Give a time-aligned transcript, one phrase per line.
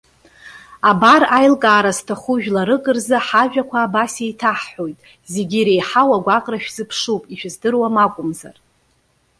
[0.89, 4.97] Абар аилкаара зҭаху жәларык рзы ҳажәақәа абас иеиҭаҳҳәоит:
[5.33, 8.55] зегьы иреиҳау агәаҟра шәзыԥшуп, ишәыздыруам акәымзар!